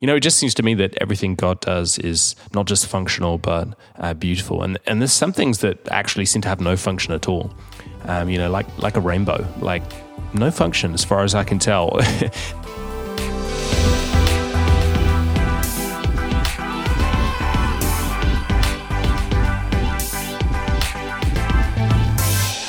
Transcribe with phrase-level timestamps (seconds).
[0.00, 3.36] You know, it just seems to me that everything God does is not just functional,
[3.36, 4.62] but uh, beautiful.
[4.62, 7.52] And, and there's some things that actually seem to have no function at all.
[8.04, 9.82] Um, you know, like, like a rainbow, like
[10.34, 11.98] no function as far as I can tell.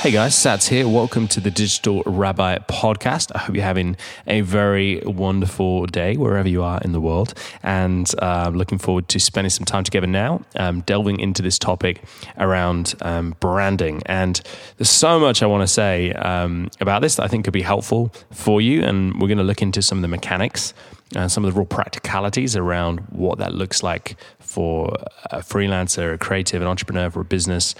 [0.10, 0.88] Hey guys, Sats here.
[0.88, 3.32] Welcome to the Digital Rabbi podcast.
[3.36, 7.36] I hope you're having a very wonderful day wherever you are in the world.
[7.62, 12.02] And uh, looking forward to spending some time together now, um, delving into this topic
[12.40, 14.02] around um, branding.
[14.08, 14.42] And
[14.78, 17.62] there's so much I want to say um, about this that I think could be
[17.62, 18.82] helpful for you.
[18.84, 20.74] And we're going to look into some of the mechanics.
[21.16, 24.88] and some of the real practicalities around what that looks like for
[25.26, 27.76] a freelancer, a creative, an entrepreneur, for a business,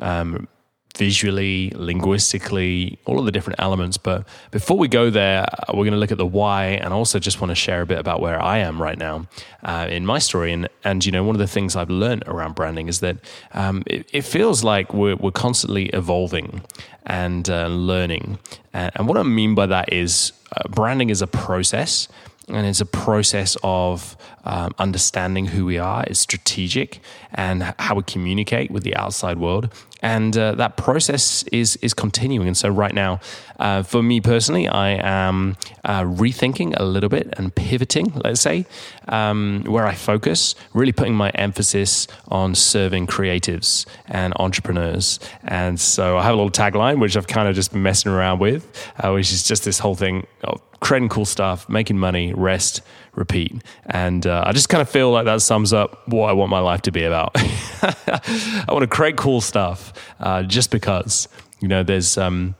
[0.00, 0.48] um,
[0.96, 3.96] visually, linguistically, all of the different elements.
[3.96, 7.18] But before we go there, uh, we're going to look at the why, and also
[7.18, 9.26] just want to share a bit about where I am right now
[9.62, 10.52] uh, in my story.
[10.52, 13.18] And and you know, one of the things I've learned around branding is that
[13.52, 16.62] um, it, it, feels like we're we're constantly evolving
[17.06, 18.38] and uh, learning.
[18.72, 22.08] And, and, what I mean by that is uh, branding is a process
[22.48, 26.04] and it's a process of um, understanding who we are.
[26.06, 27.00] It's strategic
[27.34, 32.46] and how we communicate with the outside world, and uh, that process is is continuing.
[32.46, 33.20] And so, right now,
[33.58, 38.12] uh, for me personally, I am uh, rethinking a little bit and pivoting.
[38.24, 38.66] Let's say
[39.08, 45.18] um, where I focus, really putting my emphasis on serving creatives and entrepreneurs.
[45.42, 48.38] And so, I have a little tagline which I've kind of just been messing around
[48.38, 48.66] with,
[48.98, 52.82] uh, which is just this whole thing of creating cool stuff, making money, rest,
[53.14, 53.62] repeat.
[53.86, 56.60] And uh, I just kind of feel like that sums up what I want my
[56.60, 57.32] life to be about.
[57.36, 61.28] I want to create cool stuff uh, just because,
[61.60, 62.16] you know, there's.
[62.16, 62.54] Um,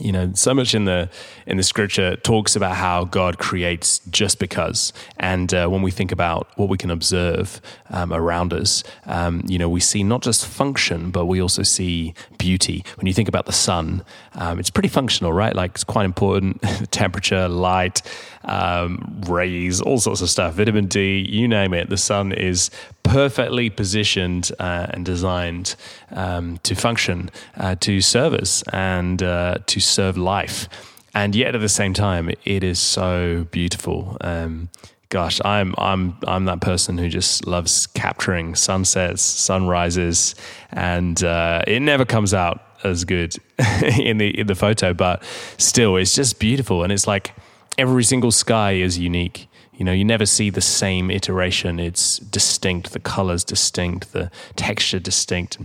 [0.00, 1.08] you know so much in the
[1.46, 4.92] in the scripture talks about how god creates just because.
[5.18, 9.58] And uh, when we think about what we can observe um, around us um, you
[9.58, 12.84] know we see not just function but we also see beauty.
[12.96, 14.02] When you think about the sun
[14.34, 18.02] um, it's pretty functional right like it's quite important temperature light
[18.44, 22.70] um, rays all sorts of stuff vitamin d you name it the sun is
[23.10, 25.74] perfectly positioned uh, and designed
[26.12, 30.68] um, to function, uh, to serve us, and uh, to serve life.
[31.12, 34.16] And yet, at the same time, it is so beautiful.
[34.20, 34.68] Um,
[35.08, 40.36] gosh, I'm I'm I'm that person who just loves capturing sunsets, sunrises,
[40.70, 43.36] and uh, it never comes out as good
[43.98, 45.22] in the in the photo, but
[45.58, 47.32] still, it's just beautiful, and it's like
[47.78, 49.48] every single sky is unique.
[49.72, 51.80] You know, you never see the same iteration.
[51.80, 52.92] It's distinct.
[52.92, 54.12] The color's distinct.
[54.12, 55.56] The texture distinct.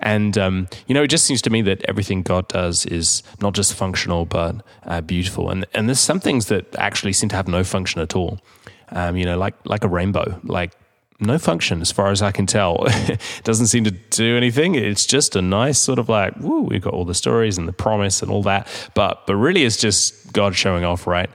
[0.00, 3.54] And um, you know, it just seems to me that everything God does is not
[3.54, 5.48] just functional but uh, beautiful.
[5.48, 8.38] And and there's some things that actually seem to have no function at all.
[8.90, 10.72] Um, you know, like like a rainbow, like
[11.20, 12.84] no function as far as I can tell.
[12.86, 14.74] it doesn't seem to do anything.
[14.74, 17.72] It's just a nice sort of like, woo, we've got all the stories and the
[17.72, 18.68] promise and all that.
[18.94, 21.30] But but really it's just God showing off, right?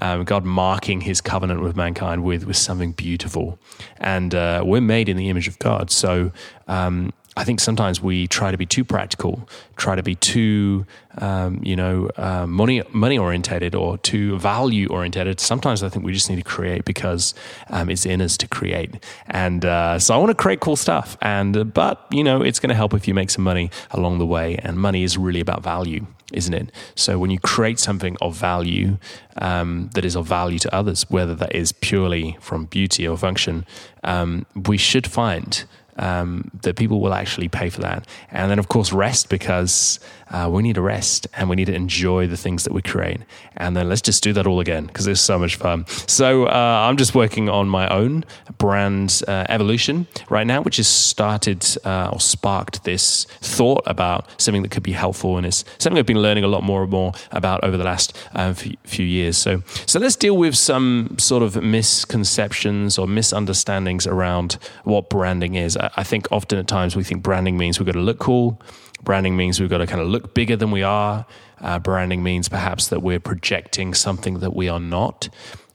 [0.00, 3.58] um, God marking his covenant with mankind with, with something beautiful.
[3.98, 5.90] And uh, we're made in the image of God.
[5.90, 6.32] So
[6.68, 10.86] um, I think sometimes we try to be too practical, try to be too,
[11.18, 15.40] um, you know, uh, money money orientated or too value orientated.
[15.40, 17.34] Sometimes I think we just need to create because
[17.70, 19.02] um, it's in us to create.
[19.26, 21.16] And uh, so I want to create cool stuff.
[21.20, 24.18] And uh, but you know, it's going to help if you make some money along
[24.18, 24.56] the way.
[24.56, 26.72] And money is really about value isn't it?
[26.96, 28.98] So when you create something of value
[29.36, 33.64] um, that is of value to others, whether that is purely from beauty or function,
[34.02, 35.64] um, we should find
[35.96, 38.06] um, that people will actually pay for that.
[38.30, 40.00] And then, of course, rest because
[40.30, 43.20] uh, we need to rest and we need to enjoy the things that we create.
[43.56, 45.86] And then let's just do that all again because it's so much fun.
[45.86, 48.24] So uh, I'm just working on my own
[48.58, 54.62] brand uh, evolution right now, which has started uh, or sparked this thought about something
[54.62, 55.36] that could be helpful.
[55.36, 58.16] And it's something I've been learning a lot more and more about over the last
[58.34, 59.36] uh, few years.
[59.36, 65.78] So, so let's deal with some sort of misconceptions or misunderstandings around what branding is.
[65.96, 68.60] I, think often at times we think branding means we've got to look cool
[69.04, 71.26] Branding means we've got to kind of look bigger than we are.
[71.60, 75.28] Uh, branding means perhaps that we're projecting something that we are not.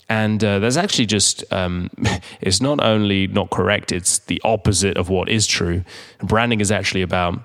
[0.10, 1.92] And uh, there's actually just, um,
[2.42, 5.84] it's not only not correct, it's the opposite of what is true.
[6.24, 7.40] Branding is actually about,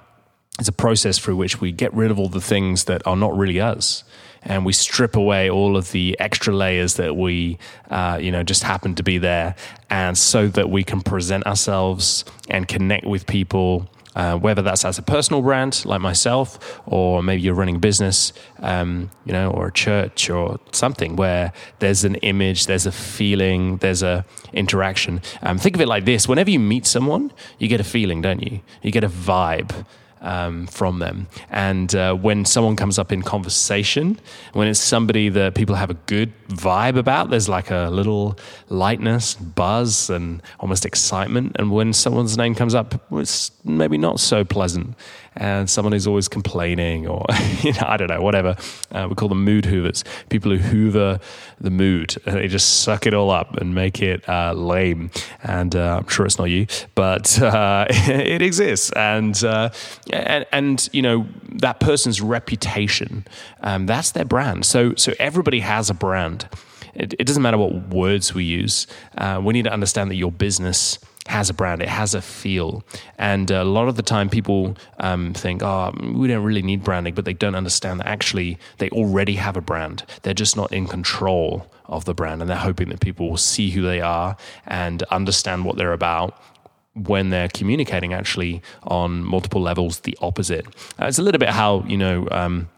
[0.58, 3.36] it's a process through which we get rid of all the things that are not
[3.36, 4.04] really us.
[4.42, 7.58] And we strip away all of the extra layers that we,
[7.90, 9.56] uh, you know, just happen to be there.
[9.88, 14.96] And so that we can present ourselves and connect with people uh, whether that's as
[14.96, 19.66] a personal brand like myself, or maybe you're running a business, um, you know, or
[19.66, 25.20] a church or something where there's an image, there's a feeling, there's a interaction.
[25.42, 28.40] Um, think of it like this: whenever you meet someone, you get a feeling, don't
[28.40, 28.60] you?
[28.82, 29.84] You get a vibe
[30.24, 31.28] um, from them.
[31.50, 34.18] And uh, when someone comes up in conversation,
[34.52, 38.36] when it's somebody that people have a good vibe about, there's like a little
[38.68, 41.54] lightness, buzz, and almost excitement.
[41.58, 44.96] And when someone's name comes up, it's maybe not so pleasant
[45.36, 47.24] and someone who's always complaining or
[47.62, 48.56] you know, I don't know, whatever.
[48.92, 51.20] Uh, we call them mood hoovers, people who hoover
[51.60, 52.16] the mood.
[52.26, 55.10] And they just suck it all up and make it uh, lame.
[55.42, 58.90] And uh, I'm sure it's not you, but uh, it exists.
[58.92, 59.70] And, uh,
[60.12, 61.26] and, and, you know,
[61.56, 63.26] that person's reputation,
[63.60, 64.64] um, that's their brand.
[64.66, 66.48] So, so everybody has a brand.
[66.94, 68.86] It, it doesn't matter what words we use.
[69.18, 72.84] Uh, we need to understand that your business– has a brand, it has a feel.
[73.18, 77.14] And a lot of the time, people um, think, oh, we don't really need branding,
[77.14, 80.04] but they don't understand that actually they already have a brand.
[80.22, 82.40] They're just not in control of the brand.
[82.40, 84.36] And they're hoping that people will see who they are
[84.66, 86.40] and understand what they're about
[86.94, 90.66] when they're communicating actually on multiple levels the opposite.
[91.00, 92.68] Uh, it's a little bit how, you know, um,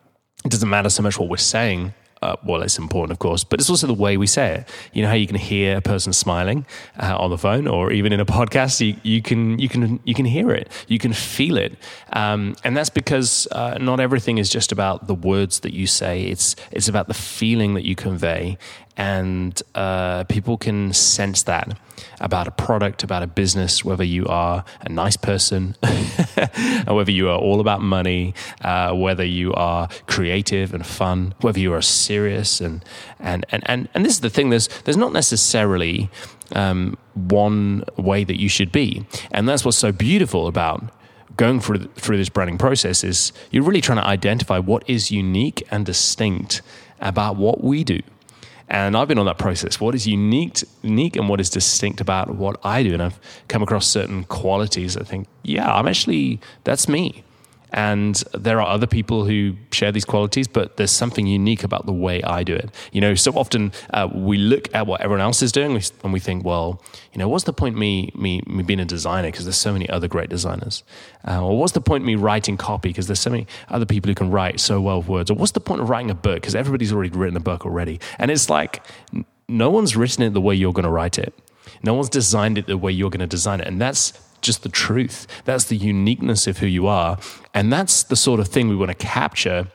[0.45, 1.93] it doesn't matter so much what we're saying
[2.23, 4.69] uh, well, it's important, of course, but it's also the way we say it.
[4.93, 6.65] You know how you can hear a person smiling
[6.99, 10.15] uh, on the phone, or even in a podcast, you, you can you can you
[10.15, 11.77] can hear it, you can feel it,
[12.13, 16.23] um, and that's because uh, not everything is just about the words that you say.
[16.23, 18.57] It's it's about the feeling that you convey,
[18.97, 21.79] and uh, people can sense that
[22.21, 25.77] about a product, about a business, whether you are a nice person,
[26.87, 31.73] whether you are all about money, uh, whether you are creative and fun, whether you
[31.73, 32.85] are serious and
[33.21, 34.51] and and and, and this is the thing.
[34.51, 36.11] There's there's not necessarily
[36.53, 40.85] um, one way that you should be, and that's what's so beautiful about
[41.37, 45.63] going through through this branding process is you're really trying to identify what is unique
[45.71, 46.63] and distinct
[47.01, 48.01] about what we do
[48.69, 49.81] and I've been on that process.
[49.81, 52.93] What is unique, unique, and what is distinct about what I do?
[52.93, 53.19] And I've
[53.49, 57.23] come across certain qualities that I think, yeah, I'm actually that's me.
[57.77, 61.93] And there are other people who share these qualities, but there's something unique about the
[61.93, 62.71] way I do it.
[62.91, 66.19] You know, so often uh, we look at what everyone else is doing and we
[66.19, 66.83] think, well,
[67.13, 69.89] you know, what's the point me me me being a designer because there's so many
[69.91, 70.83] other great designers,
[71.29, 74.15] uh, or what's the point me writing copy because there's so many other people who
[74.15, 76.55] can write so well with words, or what's the point of writing a book because
[76.55, 78.83] everybody's already written a book already, and it's like
[79.49, 81.35] no one's written it the way you're going to write it.
[81.83, 83.67] No one's designed it the way you're going to design it.
[83.67, 85.27] And that's just the truth.
[85.45, 87.19] That's the uniqueness of who you are.
[87.57, 89.69] And that's the sort of thing we want to capture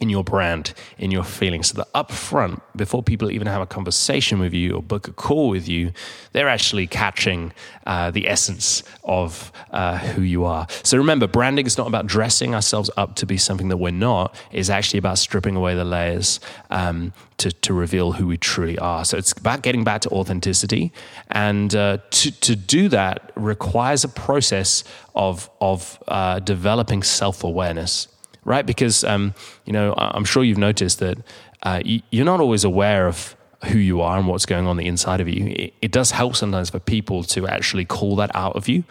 [0.00, 1.68] in your brand, in your feelings.
[1.68, 5.12] So that up front, before people even have a conversation with you or book a
[5.12, 5.92] call with you,
[6.32, 7.52] they're actually catching
[7.84, 10.66] uh, the essence of uh, who you are.
[10.84, 14.36] So remember, branding is not about dressing ourselves up to be something that we're not.
[14.52, 16.38] It's actually about stripping away the layers
[16.70, 19.04] um, to, to reveal who we truly are.
[19.04, 20.92] So it's about getting back to authenticity.
[21.28, 24.84] And uh, to, to do that requires a process
[25.16, 28.06] of, of uh, developing self awareness
[28.44, 28.64] right?
[28.64, 31.18] Because um, you know, I'm sure you've noticed that
[31.62, 35.20] uh, you're not always aware of who you are and what's going on the inside
[35.20, 35.70] of you.
[35.82, 38.84] It, does help sometimes for people to actually call that out of you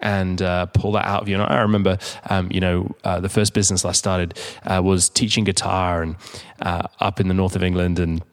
[0.00, 1.34] and uh, pull that out of you.
[1.34, 1.98] And I remember,
[2.30, 6.16] um, you know, uh, the first business I started uh, was teaching guitar and
[6.62, 8.24] uh, up in the north of England and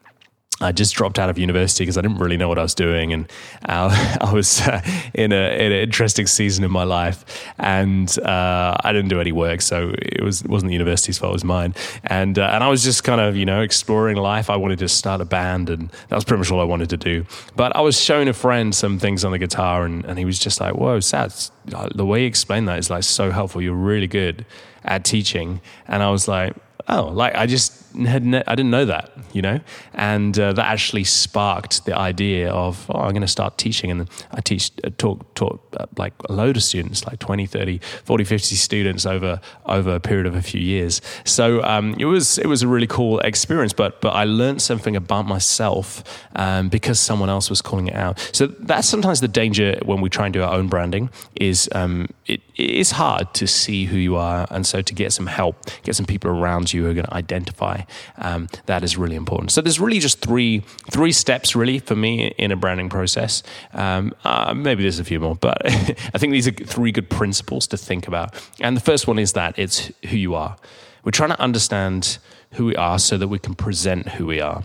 [0.62, 3.12] I just dropped out of university because I didn't really know what I was doing,
[3.12, 3.30] and
[3.68, 4.80] uh, I was uh,
[5.14, 7.24] in, a, in, an interesting season in my life,
[7.58, 11.34] and uh, I didn't do any work, so it was wasn't the university's fault; it
[11.34, 11.74] was mine.
[12.04, 14.50] And uh, and I was just kind of you know exploring life.
[14.50, 16.96] I wanted to start a band, and that was pretty much all I wanted to
[16.96, 17.26] do.
[17.56, 20.38] But I was showing a friend some things on the guitar, and, and he was
[20.38, 21.50] just like, "Whoa, Sats,
[21.94, 23.60] the way you explain that is like so helpful.
[23.60, 24.46] You're really good
[24.84, 26.54] at teaching." And I was like
[26.88, 29.60] oh, like I just had ne- I didn't know that, you know,
[29.94, 34.08] and uh, that actually sparked the idea of oh, I'm going to start teaching, and
[34.30, 38.24] I teach uh, talk taught uh, like a load of students, like 20, 30, 40,
[38.24, 41.00] 50 students over over a period of a few years.
[41.24, 44.96] So um, it was it was a really cool experience, but but I learned something
[44.96, 46.02] about myself
[46.36, 48.18] um, because someone else was calling it out.
[48.32, 52.08] So that's sometimes the danger when we try and do our own branding is um,
[52.26, 55.56] it, it is hard to see who you are, and so to get some help,
[55.82, 57.81] get some people around you who are going to identify
[58.18, 59.50] um, that is really important.
[59.50, 63.42] So there's really just three three steps really for me in a branding process.
[63.72, 67.66] Um, uh, maybe there's a few more, but I think these are three good principles
[67.68, 68.34] to think about.
[68.60, 70.56] And the first one is that it's who you are.
[71.04, 72.18] We're trying to understand
[72.52, 74.62] who we are so that we can present who we are.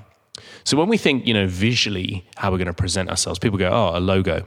[0.64, 3.70] So when we think, you know, visually how we're going to present ourselves, people go,
[3.70, 4.46] "Oh, a logo."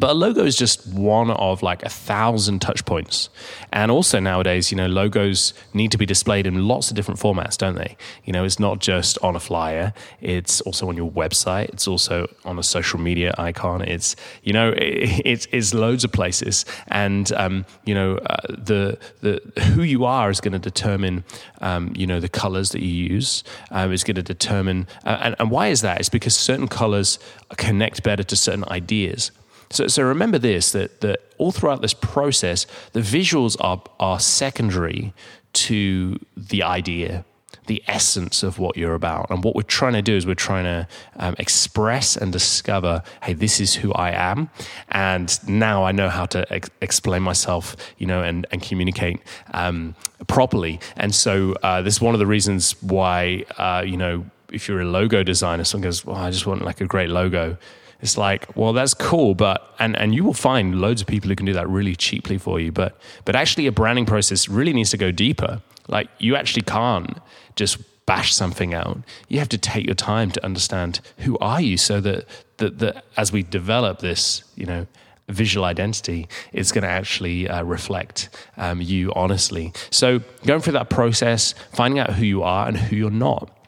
[0.00, 3.28] But a logo is just one of like a thousand touch points.
[3.72, 7.58] And also nowadays, you know, logos need to be displayed in lots of different formats,
[7.58, 7.96] don't they?
[8.24, 12.26] You know, it's not just on a flyer, it's also on your website, it's also
[12.44, 13.82] on a social media icon.
[13.82, 16.64] It's, you know, it's, loads of places.
[16.88, 21.24] And, um, you know, uh, the, the, who you are is going to determine,
[21.60, 25.36] um, you know, the colors that you use, um, is going to determine, uh, and,
[25.38, 26.00] and why is that?
[26.00, 27.18] It's because certain colors
[27.56, 29.30] connect better to certain ideas.
[29.72, 35.12] So, so remember this that, that all throughout this process, the visuals are, are secondary
[35.54, 37.24] to the idea,
[37.66, 39.30] the essence of what you're about.
[39.30, 43.32] And what we're trying to do is we're trying to um, express and discover hey,
[43.32, 44.50] this is who I am.
[44.90, 49.20] And now I know how to ex- explain myself, you know, and, and communicate
[49.54, 49.94] um,
[50.26, 50.80] properly.
[50.96, 54.82] And so uh, this is one of the reasons why, uh, you know, if you're
[54.82, 57.56] a logo designer, someone goes, well, I just want like a great logo
[58.02, 61.36] it's like, well, that's cool, but and and you will find loads of people who
[61.36, 62.72] can do that really cheaply for you.
[62.72, 65.62] But but actually, a branding process really needs to go deeper.
[65.86, 67.18] Like you actually can't
[67.54, 68.98] just bash something out.
[69.28, 73.04] You have to take your time to understand who are you, so that that, that
[73.16, 74.88] as we develop this, you know,
[75.28, 79.72] visual identity, it's going to actually uh, reflect um, you honestly.
[79.90, 83.61] So going through that process, finding out who you are and who you're not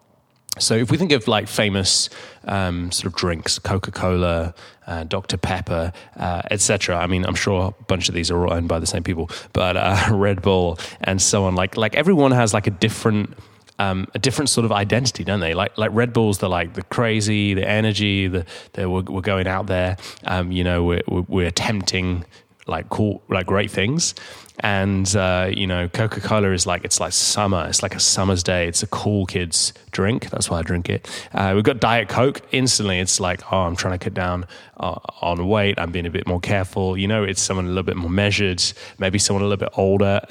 [0.59, 2.09] so if we think of like famous
[2.45, 4.55] um, sort of drinks, Coca Cola,
[4.87, 6.97] uh, Dr Pepper, uh, etc.
[6.97, 9.31] I mean, I'm sure a bunch of these are all owned by the same people,
[9.53, 11.55] but uh, Red Bull and so on.
[11.55, 13.37] Like like everyone has like a different.
[13.77, 15.53] Um, a different sort of identity, don't they?
[15.53, 19.49] Like like Red Bulls, they're like the crazy, the energy, the, the we're, we're going
[19.49, 19.97] out there.
[20.23, 22.25] Um, you know, we're, we're attempting
[22.66, 24.14] like cool, like great things.
[24.61, 27.66] And uh, you know, Coca Cola is like it's like summer.
[27.68, 28.68] It's like a summer's day.
[28.68, 30.30] It's a cool kids drink.
[30.30, 31.09] That's why I drink it.
[31.33, 32.40] Uh, we've got Diet Coke.
[32.52, 34.47] Instantly, it's like, oh, I'm trying to cut down
[34.78, 35.78] uh, on weight.
[35.78, 36.97] I'm being a bit more careful.
[36.97, 38.62] You know, it's someone a little bit more measured.
[38.99, 40.21] Maybe someone a little bit older.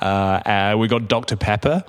[0.00, 1.84] Uh, uh, we got Dr Pepper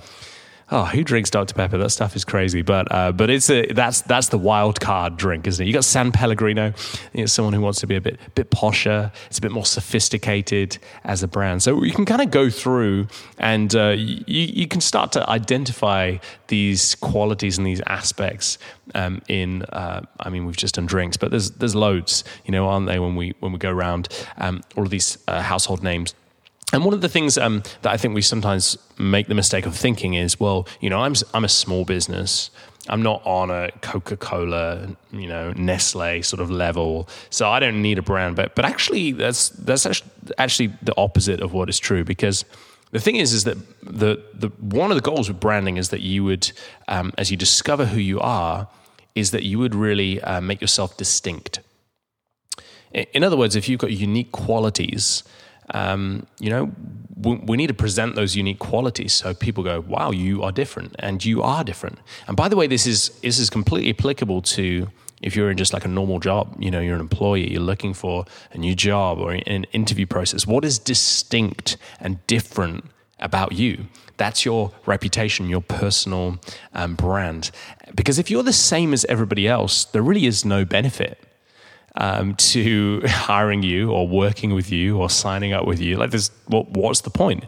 [0.72, 1.78] oh, who drinks Dr Pepper?
[1.78, 2.62] That stuff is crazy.
[2.62, 5.68] But uh, but it's a that's that's the wild card drink, isn't it?
[5.68, 6.74] You got San Pellegrino,
[7.14, 9.12] you know, someone who wants to be a bit bit posher.
[9.28, 11.64] It's a bit more sophisticated as a brand.
[11.64, 16.18] So you can kind of go through and uh, you you can start to identify
[16.48, 18.58] these qualities and these aspects
[18.96, 19.64] um, in.
[19.64, 23.00] Uh, I mean, we've just done drinks, but there's there's loads, you know, aren't they?
[23.00, 26.16] When we when we go around um, all of these uh, household names
[26.74, 29.76] and one of the things um, that I think we sometimes make the mistake of
[29.76, 32.50] thinking is, well, you know, I'm I'm a small business.
[32.90, 37.82] I'm not on a Coca Cola, you know, Nestle sort of level, so I don't
[37.82, 38.36] need a brand.
[38.36, 39.86] But but actually, that's that's
[40.40, 42.44] actually the opposite of what is true because
[42.92, 46.02] the thing is is that the the one of the goals with branding is that
[46.02, 46.52] you would,
[46.88, 48.68] um, as you discover who you are,
[49.14, 51.60] is that you would really uh, make yourself distinct.
[52.92, 55.24] In other words, if you've got unique qualities
[55.74, 56.72] um, you know,
[57.18, 60.96] we, we, need to present those unique qualities so people go, "Wow, you are different,"
[61.00, 62.00] and you are different.
[62.28, 64.90] And by the way, this is this is completely applicable to
[65.22, 66.56] if you're in just like a normal job.
[66.60, 70.46] You know, you're an employee, you're looking for a new job or an interview process.
[70.46, 72.86] What is distinct and different
[73.20, 73.88] about you?
[74.18, 76.40] That's your reputation, your personal
[76.74, 77.50] um, brand.
[77.96, 81.18] Because if you're the same as everybody else, there really is no benefit
[81.96, 85.98] um, to hiring you or working with you or signing up with you.
[85.98, 87.46] Like, there's what, what's the point?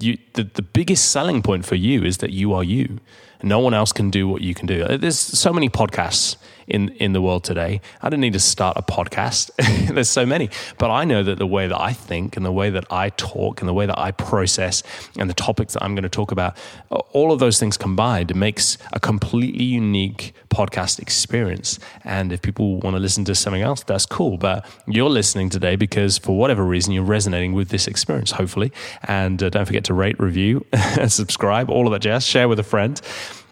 [0.00, 3.00] You, the, the biggest selling point for you is that you are you.
[3.42, 4.84] No one else can do what you can do.
[4.96, 7.80] There's so many podcasts in in the world today.
[8.02, 9.50] I don't need to start a podcast.
[9.94, 12.70] There's so many, but I know that the way that I think and the way
[12.70, 14.82] that I talk and the way that I process
[15.18, 16.56] and the topics that I'm going to talk about,
[17.12, 21.78] all of those things combined makes a completely unique podcast experience.
[22.04, 24.36] And if people want to listen to something else, that's cool.
[24.36, 28.72] But you're listening today because for whatever reason you're resonating with this experience, hopefully.
[29.02, 30.64] And uh, don't forget to rate, review,
[31.08, 32.24] subscribe, all of that jazz.
[32.24, 33.00] Share with a friend.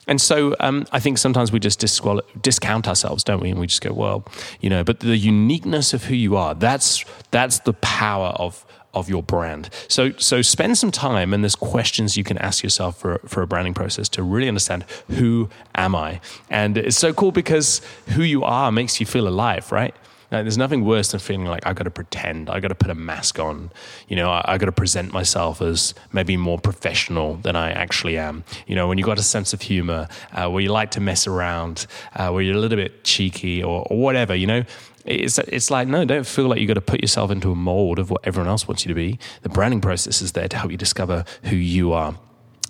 [0.08, 3.50] And so um, I think sometimes we just disqual- discount ourselves, don't we?
[3.50, 4.24] And we just go, well,
[4.60, 9.08] you know, but the uniqueness of who you are, that's, that's the power of, of
[9.08, 9.70] your brand.
[9.88, 13.46] So, so spend some time, and there's questions you can ask yourself for, for a
[13.46, 16.20] branding process to really understand who am I?
[16.50, 19.94] And it's so cool because who you are makes you feel alive, right?
[20.40, 22.94] There's nothing worse than feeling like I've got to pretend, I've got to put a
[22.94, 23.70] mask on,
[24.08, 28.16] you know, I, have got to present myself as maybe more professional than I actually
[28.16, 28.44] am.
[28.66, 31.26] You know, when you've got a sense of humor, uh, where you like to mess
[31.26, 34.64] around, uh, where you're a little bit cheeky or, or whatever, you know,
[35.04, 37.98] it's, it's like, no, don't feel like you've got to put yourself into a mold
[37.98, 39.18] of what everyone else wants you to be.
[39.42, 42.16] The branding process is there to help you discover who you are.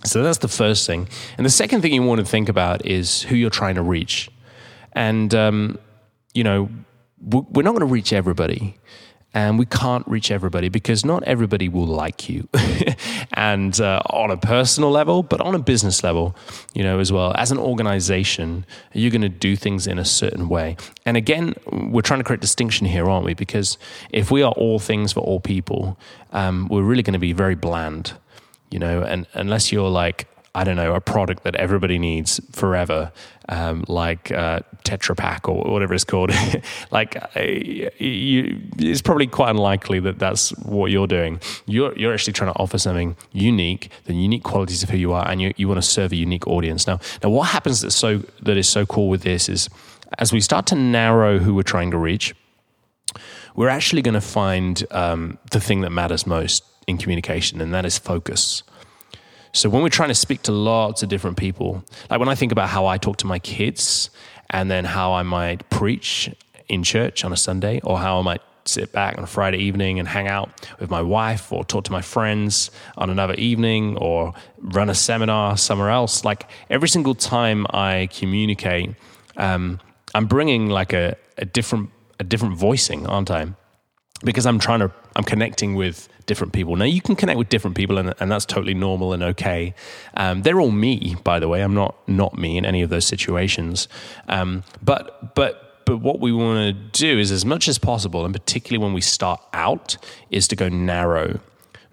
[0.05, 1.09] So that's the first thing.
[1.37, 4.31] And the second thing you want to think about is who you're trying to reach.
[4.95, 5.79] And, um,
[6.35, 6.69] you know,
[7.23, 8.77] we're not going to reach everybody
[9.35, 12.49] and we can't reach everybody because not everybody will like you.
[13.35, 16.37] And uh, on a personal level but on a business level
[16.75, 17.33] you know as well.
[17.37, 20.77] As an organization you're going to do things in a certain way.
[21.07, 23.35] And again we're trying to create distinction here aren't we?
[23.35, 23.79] Because
[24.11, 25.99] if we are all things for all people
[26.33, 28.13] um, we're really going to be very bland
[28.71, 33.11] you know and unless you're like I don't know, a product that everybody needs forever,
[33.49, 36.31] um, like uh, Tetra Pak or whatever it's called.
[36.91, 41.41] like, uh, you, it's probably quite unlikely that that's what you're doing.
[41.65, 45.27] You're, you're actually trying to offer something unique, the unique qualities of who you are,
[45.27, 46.87] and you, you want to serve a unique audience.
[46.87, 49.71] Now, now, what happens that's so that is so cool with this is
[50.19, 52.35] as we start to narrow who we're trying to reach,
[53.55, 57.87] we're actually going to find um, the thing that matters most in communication, and that
[57.87, 58.63] is focus.
[59.55, 62.53] So when we're trying to speak to lots of different people, like when I think
[62.53, 64.09] about how I talk to my kids
[64.49, 66.31] and then how I might preach
[66.69, 69.99] in church on a Sunday or how I might sit back on a Friday evening
[69.99, 74.33] and hang out with my wife or talk to my friends on another evening or
[74.59, 76.25] run a seminar somewhere else.
[76.25, 78.95] Like every single time I communicate,
[79.37, 79.81] um,
[80.15, 81.91] I'm bringing like a, a different
[82.21, 83.49] a different voicing, aren't I?
[84.25, 86.77] Because I'm trying to I'm connecting with different people.
[86.77, 89.75] Now, you can connect with different people, and, and that's totally normal and okay.
[90.15, 91.63] Um, they're all me, by the way.
[91.63, 93.89] I'm not not me in any of those situations.
[94.29, 98.33] Um, but but but what we want to do is, as much as possible, and
[98.33, 99.97] particularly when we start out,
[100.31, 101.41] is to go narrow,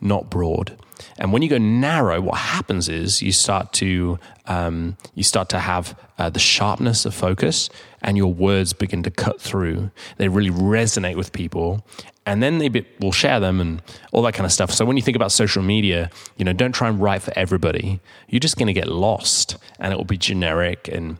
[0.01, 0.77] not broad.
[1.17, 5.59] And when you go narrow, what happens is you start to um, you start to
[5.59, 7.69] have uh, the sharpness of focus,
[8.01, 9.91] and your words begin to cut through.
[10.17, 11.85] They really resonate with people,
[12.25, 14.71] and then they be, will share them and all that kind of stuff.
[14.71, 17.99] So when you think about social media, you know, don't try and write for everybody.
[18.27, 21.17] You're just going to get lost, and it will be generic and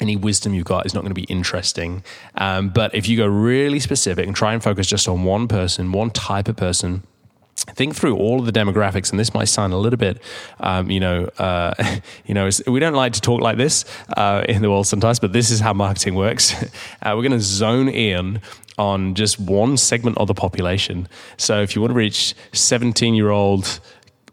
[0.00, 2.02] any wisdom you've got is not going to be interesting.
[2.34, 5.92] Um, but if you go really specific and try and focus just on one person,
[5.92, 7.04] one type of person,
[7.72, 10.20] think through all of the demographics, and this might sound a little bit,
[10.60, 11.74] um, you know, uh,
[12.26, 13.84] you know, we don't like to talk like this
[14.16, 16.54] uh, in the world sometimes, but this is how marketing works.
[17.02, 18.40] Uh, we're going to zone in
[18.78, 21.06] on just one segment of the population.
[21.36, 23.80] So if you want to reach 17 year old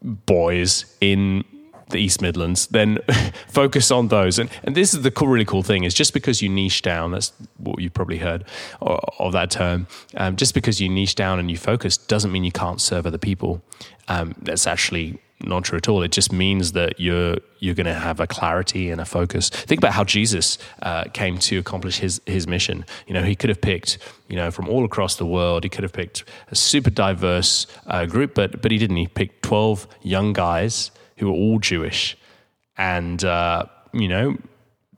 [0.01, 1.43] boys in
[1.91, 2.99] the East Midlands, then
[3.47, 4.39] focus on those.
[4.39, 7.11] And, and this is the cool, really cool thing is just because you niche down,
[7.11, 8.43] that's what you've probably heard
[8.81, 12.51] of that term, um, just because you niche down and you focus doesn't mean you
[12.51, 13.61] can't serve other people.
[14.07, 16.03] Um, that's actually not true at all.
[16.03, 19.49] It just means that you're you're going to have a clarity and a focus.
[19.49, 22.85] Think about how Jesus uh, came to accomplish his his mission.
[23.07, 25.63] You know, he could have picked you know from all across the world.
[25.63, 28.97] He could have picked a super diverse uh, group, but but he didn't.
[28.97, 32.17] He picked twelve young guys who were all Jewish,
[32.77, 34.37] and uh, you know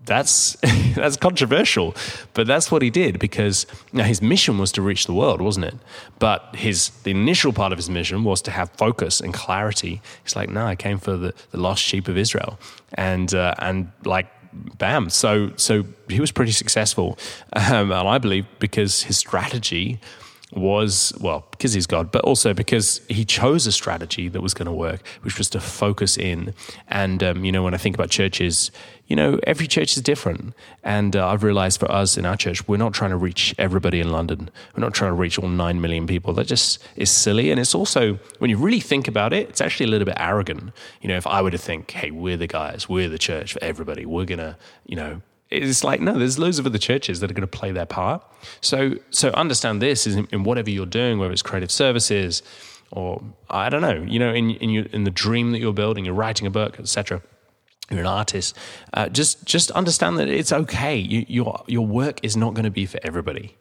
[0.06, 0.56] that's
[0.96, 1.94] that's controversial,
[2.34, 5.66] but that's what he did because now his mission was to reach the world, wasn't
[5.66, 5.76] it?
[6.18, 10.02] But his the initial part of his mission was to have focus and clarity.
[10.24, 12.58] He's like, no, I came for the, the lost sheep of Israel,
[12.94, 14.28] and uh, and like
[14.78, 15.10] bam.
[15.10, 17.18] So so he was pretty successful,
[17.54, 20.00] um, and I believe because his strategy
[20.56, 24.66] was, well, because he's God, but also because he chose a strategy that was going
[24.66, 26.54] to work, which was to focus in.
[26.88, 28.72] And, um, you know, when I think about churches,
[29.08, 30.54] you know, every church is different.
[30.84, 34.00] And uh, I've realized for us in our church, we're not trying to reach everybody
[34.00, 34.50] in London.
[34.76, 36.34] We're not trying to reach all 9 million people.
[36.34, 37.52] That just is silly.
[37.52, 40.72] And it's also, when you really think about it, it's actually a little bit arrogant.
[41.02, 43.64] You know, if I were to think, hey, we're the guys, we're the church for
[43.64, 45.22] everybody, we're going to, you know,
[45.54, 48.24] it's like no there's loads of other churches that are going to play their part.
[48.62, 52.44] So so understand this is in, in, whatever you're doing whether it's creative services
[52.92, 56.06] or i don't know you know in in, your, in the dream that you're building
[56.06, 57.22] you're writing a book etc
[57.90, 58.58] you're an artist
[58.94, 60.98] uh, just just understand that it's okay.
[60.98, 63.58] You, your your work is not going to be for everybody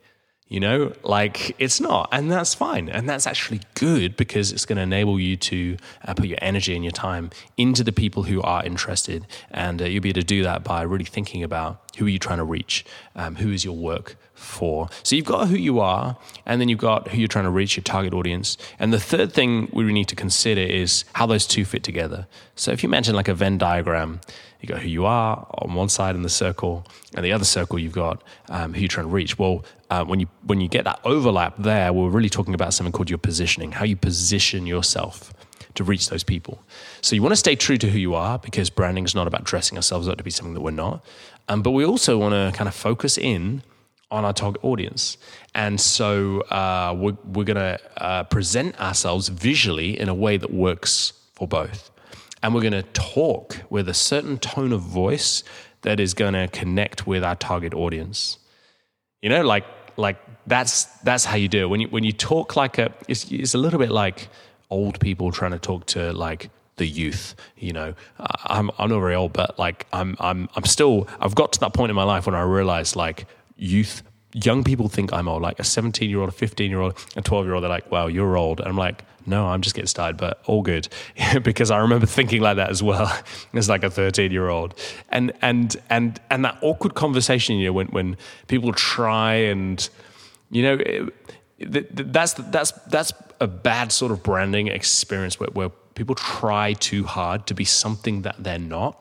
[0.53, 4.77] you know, like it's not, and that's fine, and that's actually good because it's going
[4.77, 8.43] to enable you to uh, put your energy and your time into the people who
[8.43, 12.05] are interested, and uh, you'll be able to do that by really thinking about who
[12.05, 12.85] are you trying to reach,
[13.17, 14.91] um, who is your work for.
[15.03, 17.79] So you've got who you are, and then you've got who you're trying to reach,
[17.79, 21.65] your target audience, and the third thing we need to consider is how those two
[21.65, 22.27] fit together.
[22.57, 24.21] So if you imagine like a Venn diagram,
[24.62, 27.79] you got who you are on one side in the circle, and the other circle
[27.79, 29.38] you've got um, who you're trying to reach.
[29.38, 32.92] Well, uh, when you when you get that overlap there, we're really talking about something
[32.92, 35.35] called your positioning, how you position yourself
[35.75, 36.62] to reach those people.
[37.01, 39.44] So you want to stay true to who you are because branding is not about
[39.44, 41.05] dressing ourselves up to be something that we're not.
[41.48, 43.62] Um, but we also want to kind of focus in
[44.11, 45.16] on our target audience.
[45.55, 50.53] And so uh, we're, we're going to uh, present ourselves visually in a way that
[50.53, 51.90] works for both
[52.42, 55.44] and we're going to talk with a certain tone of voice
[55.83, 58.38] that is going to connect with our target audience.
[59.20, 59.64] You know, like
[59.96, 61.70] like that's that's how you do it.
[61.70, 64.28] When you when you talk like a, it's, it's a little bit like
[64.70, 67.35] old people trying to talk to like the youth.
[67.57, 71.52] You know, I'm I'm not very old, but like I'm I'm I'm still I've got
[71.55, 73.26] to that point in my life when I realized like
[73.57, 74.02] youth
[74.33, 77.23] young people think I'm old, like a 17 year old, a 15 year old, a
[77.23, 77.62] 12 year old.
[77.62, 78.61] They're like, wow, you're old.
[78.61, 80.88] And I'm like, no, I'm just getting started, but all good.
[81.42, 83.12] because I remember thinking like that as well
[83.55, 84.75] as like a 13 year old.
[85.11, 88.16] And, and, and, and that awkward conversation, you know, when, when
[88.49, 89.88] people try and,
[90.51, 91.11] you know,
[91.61, 97.47] that's, that's, that's a bad sort of branding experience where, where people try too hard
[97.47, 98.99] to be something that they're not.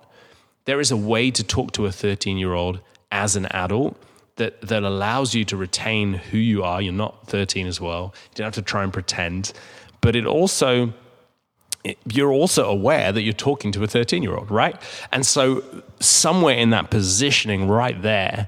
[0.66, 3.98] There is a way to talk to a 13 year old as an adult
[4.42, 6.82] that that allows you to retain who you are.
[6.82, 8.14] You're not 13 as well.
[8.32, 9.54] You don't have to try and pretend,
[10.02, 10.94] but it also
[12.06, 14.76] you're also aware that you're talking to a 13 year old, right?
[15.12, 15.64] And so
[16.00, 18.48] somewhere in that positioning right there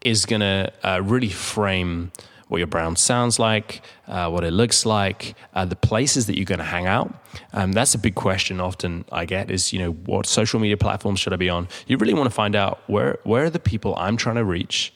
[0.00, 2.10] is going to uh, really frame
[2.48, 6.44] what your brand sounds like, uh, what it looks like, uh, the places that you're
[6.44, 7.14] going to hang out.
[7.52, 11.20] Um, that's a big question often I get is, you know, what social media platforms
[11.20, 11.68] should I be on?
[11.86, 14.92] You really want to find out where, where are the people I'm trying to reach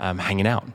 [0.00, 0.66] um, hanging out.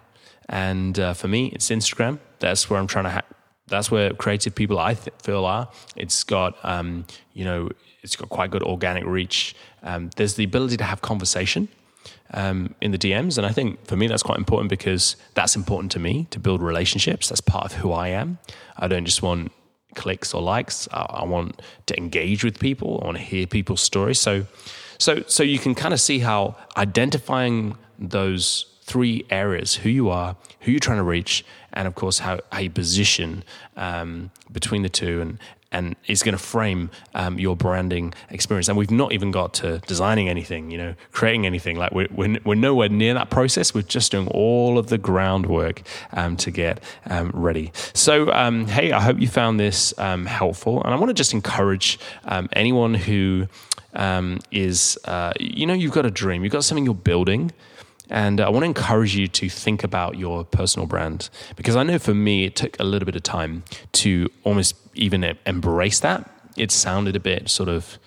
[0.48, 2.20] And uh, for me, it's Instagram.
[2.40, 3.10] That's where I'm trying to.
[3.10, 3.22] Ha-
[3.68, 5.68] that's where creative people I th- feel are.
[5.96, 7.70] It's got um, you know
[8.04, 9.56] it's got quite good organic reach.
[9.84, 11.68] Um, there's the ability to have conversation
[12.34, 15.92] um, in the DMs, and I think for me that's quite important because that's important
[15.94, 17.30] to me to build relationships.
[17.30, 18.38] That's part of who I am.
[18.78, 19.52] I don't just want
[19.96, 20.88] clicks or likes.
[20.92, 23.00] I, I want to engage with people.
[23.02, 24.20] I want to hear people's stories.
[24.20, 24.46] So,
[25.00, 30.36] so, so you can kind of see how identifying those three areas who you are,
[30.62, 31.44] who you're trying to reach,
[31.74, 33.44] and of course, how, how you position
[33.76, 35.40] um, between the two and,
[35.72, 38.70] and is going to frame um, your branding experience.
[38.70, 41.78] And we've not even got to designing anything, you know, creating anything.
[41.78, 43.74] Like we're, we're, we're nowhere near that process.
[43.74, 45.82] We're just doing all of the groundwork
[46.14, 47.72] um, to get um, ready.
[47.94, 50.84] So, um, hey, I hope you found this um, helpful.
[50.84, 53.48] And I want to just encourage um, anyone who
[54.52, 57.52] is, uh, you know, you've got a dream, you've got something you're building.
[58.10, 62.00] And I want to encourage you to think about your personal brand because I know
[62.00, 63.64] for me, it took a little bit of time
[63.94, 66.30] to almost even embrace that.
[66.56, 67.98] It sounded a bit sort of,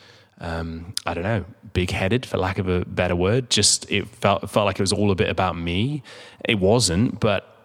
[0.40, 3.50] um, I don't know, big headed for lack of a better word.
[3.50, 6.02] Just it felt, felt like it was all a bit about me.
[6.44, 7.57] It wasn't, but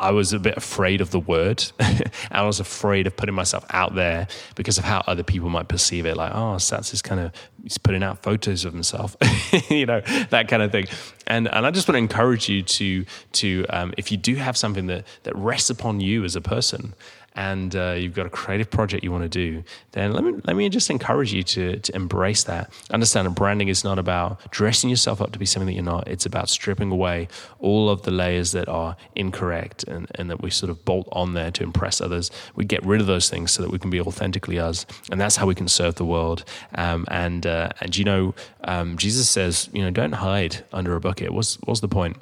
[0.00, 1.64] I was a bit afraid of the word.
[1.78, 5.68] and I was afraid of putting myself out there because of how other people might
[5.68, 6.16] perceive it.
[6.16, 7.32] Like, oh, Sats is kind of
[7.62, 9.16] he's putting out photos of himself,
[9.70, 10.86] you know, that kind of thing.
[11.26, 14.56] And and I just want to encourage you to to um, if you do have
[14.56, 16.94] something that that rests upon you as a person,
[17.38, 20.56] and uh, you've got a creative project you want to do, then let me let
[20.56, 22.72] me just encourage you to to embrace that.
[22.90, 26.08] Understand that branding is not about dressing yourself up to be something that you're not.
[26.08, 27.28] It's about stripping away
[27.60, 31.34] all of the layers that are incorrect and, and that we sort of bolt on
[31.34, 32.32] there to impress others.
[32.56, 35.36] We get rid of those things so that we can be authentically us, and that's
[35.36, 36.44] how we can serve the world.
[36.74, 41.00] Um, and uh, and you know, um, Jesus says, you know, don't hide under a
[41.00, 41.32] bucket.
[41.32, 42.16] What's what's the point?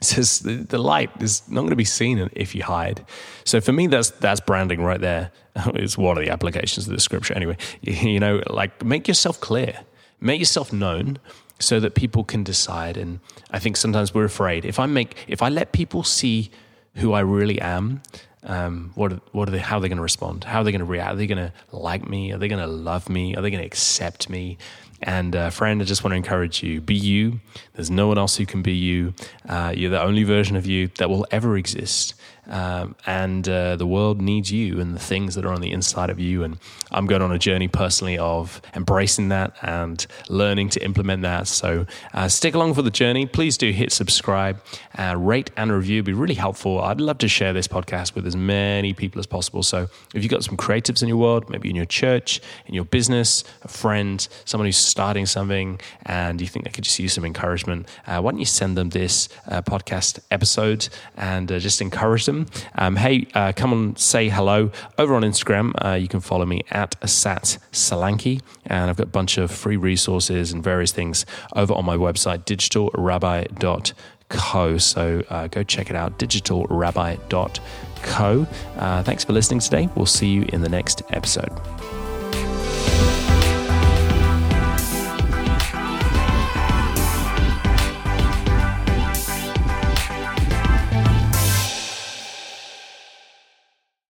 [0.00, 3.04] Says the, the light is not going to be seen if you hide.
[3.44, 5.30] So for me, that's that's branding right there.
[5.74, 7.34] It's one of the applications of the scripture.
[7.34, 9.80] Anyway, you know, like make yourself clear,
[10.20, 11.18] make yourself known,
[11.58, 12.96] so that people can decide.
[12.96, 13.18] And
[13.50, 16.50] I think sometimes we're afraid if I make if I let people see
[16.94, 18.02] who I really am,
[18.44, 19.58] um, what what are they?
[19.58, 20.44] How are they going to respond?
[20.44, 21.12] How are they going to react?
[21.14, 22.32] Are they going to like me?
[22.32, 23.34] Are they going to love me?
[23.34, 24.58] Are they going to accept me?
[25.00, 27.40] And uh, friend, I just want to encourage you: be you.
[27.74, 29.14] There's no one else who can be you.
[29.48, 32.14] Uh, you're the only version of you that will ever exist.
[32.48, 36.10] Um, and uh, the world needs you and the things that are on the inside
[36.10, 36.44] of you.
[36.44, 36.58] And
[36.90, 41.46] I'm going on a journey personally of embracing that and learning to implement that.
[41.46, 43.26] So uh, stick along for the journey.
[43.26, 44.60] Please do hit subscribe,
[44.98, 45.96] uh, rate and review.
[45.96, 46.80] It'd be really helpful.
[46.80, 49.62] I'd love to share this podcast with as many people as possible.
[49.62, 52.84] So if you've got some creatives in your world, maybe in your church, in your
[52.84, 57.24] business, a friend, someone who's starting something, and you think they could just use some
[57.24, 62.26] encouragement, uh, why don't you send them this uh, podcast episode and uh, just encourage
[62.26, 62.37] them?
[62.74, 65.72] Um, hey, uh, come and say hello over on Instagram.
[65.84, 69.76] Uh, you can follow me at Sat Solanki, and I've got a bunch of free
[69.76, 71.24] resources and various things
[71.56, 74.78] over on my website, digitalrabbi.co.
[74.78, 78.46] So uh, go check it out, digitalrabbi.co.
[78.76, 79.88] Uh, thanks for listening today.
[79.94, 81.50] We'll see you in the next episode.